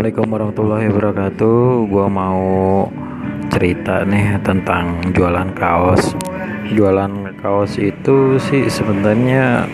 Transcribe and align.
Assalamualaikum 0.00 0.32
warahmatullahi 0.32 0.86
wabarakatuh. 0.96 1.60
Gua 1.92 2.08
mau 2.08 2.40
cerita 3.52 4.00
nih 4.08 4.40
tentang 4.40 4.96
jualan 5.12 5.52
kaos. 5.52 6.16
Jualan 6.72 7.36
kaos 7.36 7.76
itu 7.76 8.40
sih 8.40 8.64
sebenarnya 8.72 9.68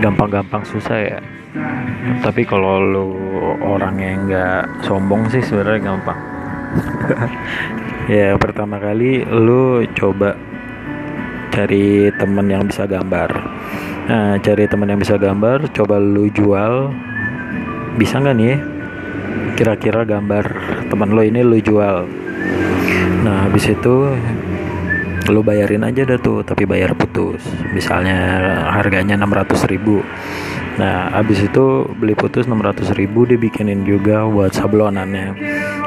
gampang-gampang 0.00 0.64
susah 0.64 0.96
ya. 1.04 1.20
Tapi 2.24 2.48
kalau 2.48 2.80
lu 2.80 3.08
orang 3.60 4.00
yang 4.00 4.24
nggak 4.24 4.88
sombong 4.88 5.28
sih 5.28 5.44
sebenarnya 5.44 5.84
gampang. 5.84 6.16
ya 8.16 8.32
pertama 8.40 8.80
kali 8.80 9.20
lu 9.28 9.84
coba 9.92 10.32
cari 11.52 12.08
temen 12.16 12.48
yang 12.48 12.64
bisa 12.64 12.88
gambar. 12.88 13.28
Nah, 14.08 14.40
cari 14.40 14.64
temen 14.64 14.88
yang 14.88 15.00
bisa 15.04 15.20
gambar, 15.20 15.68
coba 15.76 16.00
lu 16.00 16.32
jual 16.32 16.88
bisa 18.00 18.16
nggak 18.16 18.36
nih 18.40 18.71
kira-kira 19.62 20.02
gambar 20.02 20.44
teman 20.90 21.14
lo 21.14 21.22
ini 21.22 21.38
lo 21.46 21.54
jual. 21.54 22.02
Nah 23.22 23.46
habis 23.46 23.70
itu 23.70 24.10
lo 25.30 25.40
bayarin 25.46 25.86
aja 25.86 26.02
dah 26.02 26.18
tuh 26.18 26.42
tapi 26.42 26.66
bayar 26.66 26.98
putus. 26.98 27.46
Misalnya 27.70 28.18
harganya 28.74 29.14
600 29.14 29.70
ribu. 29.70 30.02
Nah 30.82 31.14
habis 31.14 31.46
itu 31.46 31.86
beli 31.94 32.18
putus 32.18 32.50
600 32.50 32.90
ribu 32.98 33.22
dibikinin 33.22 33.86
juga 33.86 34.26
buat 34.26 34.50
sablonannya. 34.50 35.30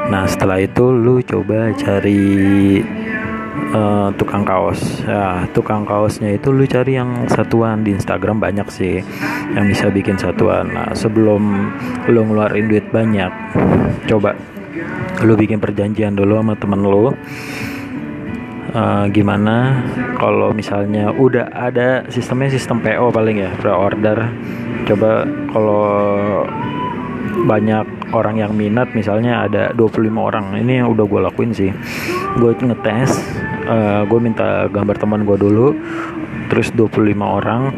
Nah 0.08 0.24
setelah 0.24 0.56
itu 0.56 0.88
lo 0.96 1.20
coba 1.20 1.68
cari 1.76 2.80
uh, 3.76 4.08
tukang 4.16 4.42
kaos. 4.42 5.04
Ya 5.04 5.44
tukang 5.52 5.84
kaosnya 5.84 6.32
itu 6.34 6.48
lu 6.50 6.64
cari 6.64 6.96
yang 6.96 7.28
satuan 7.28 7.84
di 7.84 7.92
Instagram 7.92 8.40
banyak 8.40 8.68
sih 8.72 9.04
yang 9.52 9.66
bisa 9.68 9.92
bikin 9.92 10.16
satuan. 10.16 10.72
Nah 10.72 10.96
sebelum 10.96 11.42
lu 12.08 12.20
ngeluarin 12.24 12.66
duit 12.66 12.88
banyak 12.88 13.30
coba 14.08 14.32
lu 15.24 15.34
bikin 15.36 15.60
perjanjian 15.60 16.16
dulu 16.16 16.40
sama 16.40 16.54
temen 16.56 16.80
lu. 16.80 17.12
Uh, 18.76 19.08
gimana 19.08 19.80
kalau 20.20 20.52
misalnya 20.52 21.08
udah 21.08 21.48
ada 21.48 22.04
sistemnya 22.12 22.52
sistem 22.52 22.82
PO 22.84 23.08
paling 23.08 23.40
ya 23.40 23.50
pre-order. 23.56 24.28
Coba 24.84 25.24
kalau 25.48 26.44
banyak 27.46 27.84
orang 28.14 28.36
yang 28.40 28.52
minat 28.54 28.92
misalnya 28.96 29.44
ada 29.44 29.74
25 29.74 30.08
orang 30.16 30.56
ini 30.56 30.80
yang 30.80 30.88
udah 30.94 31.04
gue 31.04 31.20
lakuin 31.20 31.52
sih 31.52 31.70
gue 32.36 32.52
ngetes 32.52 33.10
uh, 33.66 33.72
eh, 33.72 34.02
gue 34.06 34.20
minta 34.20 34.68
gambar 34.70 34.96
teman 35.00 35.24
gue 35.24 35.36
dulu. 35.36 35.74
Terus 36.46 36.70
25 36.76 37.18
orang 37.18 37.74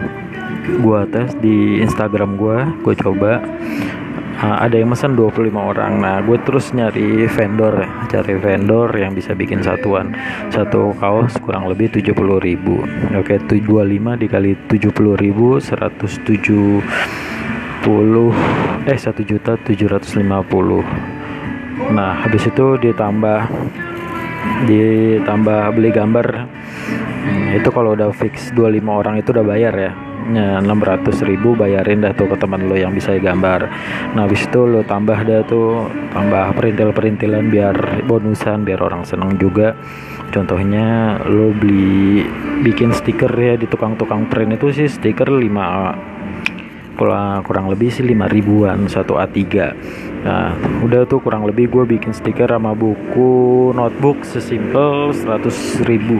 gue 0.69 1.00
tes 1.09 1.33
di 1.41 1.81
Instagram 1.81 2.37
gue 2.37 2.59
gue 2.84 2.95
coba. 2.98 3.41
Uh, 4.39 4.55
ada 4.62 4.78
yang 4.78 4.95
mesen 4.95 5.19
25 5.19 5.50
orang. 5.59 5.98
Nah 5.98 6.23
gue 6.23 6.39
terus 6.47 6.70
nyari 6.70 7.27
vendor 7.27 7.83
cari 8.06 8.39
vendor 8.39 8.87
yang 8.95 9.11
bisa 9.15 9.34
bikin 9.34 9.65
satuan. 9.67 10.15
Satu 10.55 10.95
kaos 10.98 11.34
kurang 11.43 11.67
lebih 11.67 11.91
70 11.91 12.15
ribu. 12.39 12.87
Oke 13.19 13.43
25 13.43 14.22
dikali 14.22 14.55
70 14.70 15.19
ribu 15.19 15.59
170 15.59 17.19
eh 18.89 18.98
1 18.98 19.17
juta 19.25 19.56
750 19.65 20.28
nah 21.95 22.20
habis 22.20 22.45
itu 22.45 22.77
ditambah 22.77 23.48
ditambah 24.67 25.75
beli 25.75 25.91
gambar 25.94 26.27
hmm, 27.25 27.58
itu 27.58 27.69
kalau 27.70 27.94
udah 27.94 28.11
fix 28.14 28.50
25 28.55 28.83
orang 28.86 29.14
itu 29.19 29.31
udah 29.34 29.47
bayar 29.47 29.75
ya. 29.75 29.92
Ya 30.28 30.61
600 30.61 31.25
ribu 31.25 31.56
bayarin 31.56 32.05
dah 32.05 32.12
tuh 32.12 32.28
ke 32.28 32.36
teman 32.36 32.69
lo 32.69 32.77
yang 32.77 32.92
bisa 32.92 33.16
gambar. 33.16 33.64
Nah 34.12 34.28
habis 34.28 34.44
itu 34.44 34.61
lo 34.61 34.84
tambah 34.84 35.16
dah 35.25 35.41
tuh 35.48 35.89
tambah 36.12 36.53
perintil-perintilan 36.53 37.48
biar 37.48 38.05
bonusan 38.05 38.61
biar 38.61 38.84
orang 38.84 39.09
seneng 39.09 39.41
juga. 39.41 39.72
Contohnya 40.28 41.16
lo 41.25 41.56
beli 41.56 42.28
bikin 42.60 42.93
stiker 42.93 43.32
ya 43.32 43.56
di 43.56 43.65
tukang-tukang 43.65 44.28
print 44.28 44.60
itu 44.60 44.69
sih 44.69 44.88
stiker 44.91 45.32
5 45.32 46.18
kurang 46.98 47.47
kurang 47.47 47.70
lebih 47.70 47.94
sih 47.94 48.03
5 48.03 48.26
ribuan 48.28 48.91
satu 48.91 49.14
A3 49.16 49.38
nah 50.19 50.50
udah 50.82 51.06
tuh 51.06 51.22
kurang 51.22 51.47
lebih 51.47 51.70
gue 51.70 51.86
bikin 51.86 52.10
stiker 52.10 52.50
sama 52.50 52.75
buku 52.75 53.70
notebook 53.70 54.26
sesimpel 54.26 55.14
100 55.14 55.87
ribu. 55.87 56.19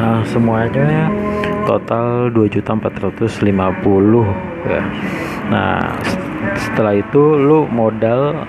Nah 0.00 0.24
semuanya 0.24 1.12
total 1.68 2.32
2.450 2.32 3.44
ya. 4.64 4.80
Nah 5.52 5.92
setelah 6.56 6.96
itu 6.96 7.36
lu 7.36 7.68
modal 7.68 8.48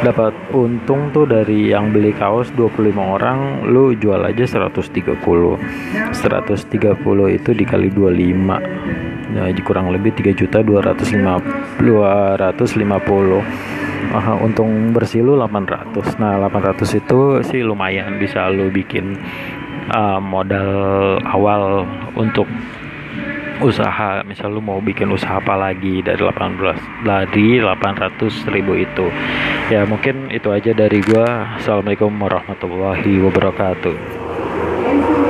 dapat 0.00 0.32
untung 0.52 1.08
tuh 1.12 1.26
dari 1.28 1.68
yang 1.72 1.92
beli 1.92 2.12
kaos 2.16 2.48
25 2.56 2.96
orang 2.96 3.68
lu 3.68 3.92
jual 3.96 4.24
aja 4.24 4.44
130 4.44 5.12
130 5.12 7.28
itu 7.32 7.50
dikali 7.56 7.88
25 7.92 9.05
ya 9.34 9.50
kurang 9.66 9.90
lebih 9.90 10.14
3 10.14 10.38
juta 10.38 10.62
250 10.62 11.82
250 11.82 13.42
Aha, 14.06 14.38
untung 14.38 14.94
bersih 14.94 15.26
lu 15.26 15.34
800 15.34 16.22
nah 16.22 16.38
800 16.38 17.00
itu 17.02 17.42
sih 17.42 17.60
lumayan 17.66 18.22
bisa 18.22 18.46
lu 18.54 18.70
bikin 18.70 19.18
uh, 19.90 20.22
modal 20.22 21.18
awal 21.26 21.84
untuk 22.14 22.46
usaha. 23.60 24.20
Misal 24.24 24.52
lu 24.52 24.60
mau 24.60 24.78
bikin 24.84 25.08
usaha 25.12 25.40
apa 25.40 25.56
lagi 25.56 26.04
dari 26.04 26.20
18 26.20 27.04
dari 27.04 27.60
800 27.60 28.52
ribu 28.52 28.76
itu. 28.76 29.06
Ya 29.72 29.88
mungkin 29.88 30.28
itu 30.32 30.52
aja 30.52 30.72
dari 30.76 31.00
gua. 31.00 31.56
Assalamualaikum 31.56 32.12
warahmatullahi 32.20 33.20
wabarakatuh 33.24 34.25